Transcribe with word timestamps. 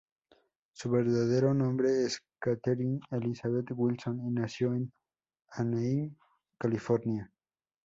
Su 0.73 0.89
verdadero 0.89 1.53
nombre 1.53 2.01
era 2.05 2.11
Katherine 2.39 3.01
Elisabeth 3.11 3.67
Wilson, 3.75 4.19
y 4.25 4.31
nació 4.31 4.73
en 4.73 4.91
Anaheim, 5.51 6.15
California. 6.57 7.31